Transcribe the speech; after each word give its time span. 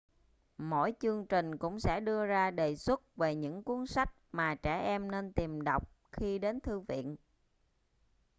mỗi 0.57 0.93
chương 0.99 1.25
trình 1.29 1.57
cũng 1.57 1.79
sẽ 1.79 1.99
đưa 1.99 2.25
ra 2.25 2.51
đề 2.51 2.75
xuất 2.75 3.15
về 3.15 3.35
những 3.35 3.63
cuốn 3.63 3.87
sách 3.87 4.13
mà 4.31 4.55
trẻ 4.55 4.81
em 4.85 5.11
nên 5.11 5.33
tìm 5.33 5.61
đọc 5.63 5.89
khi 6.11 6.39
đến 6.39 6.59
thư 6.59 6.79
viện 6.79 7.15